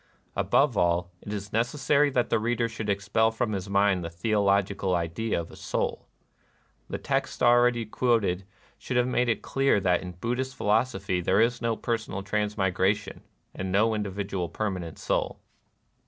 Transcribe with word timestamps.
Above 0.35 0.75
all, 0.75 1.11
it 1.21 1.31
is 1.31 1.53
necessary 1.53 2.09
that 2.09 2.31
the 2.31 2.39
reader 2.39 2.67
should 2.67 2.89
expel 2.89 3.29
from 3.29 3.51
his 3.51 3.69
mind 3.69 4.03
the 4.03 4.09
theolo 4.09 4.59
gical 4.63 4.95
idea 4.95 5.39
of 5.39 5.55
Soul. 5.55 6.07
The 6.89 6.97
texts 6.97 7.39
already 7.39 7.85
quoted 7.85 8.43
should 8.79 8.97
have 8.97 9.05
made 9.05 9.29
it 9.29 9.43
clear 9.43 9.79
that 9.79 10.01
in 10.01 10.13
Buddhist 10.13 10.55
philosophy 10.55 11.21
there 11.21 11.39
is 11.39 11.61
no 11.61 11.75
personal 11.77 12.23
transmigra 12.23 12.95
tion, 12.95 13.21
and 13.53 13.71
no 13.71 13.93
individual 13.93 14.49
permanent 14.49 14.97
Soul. 14.97 15.39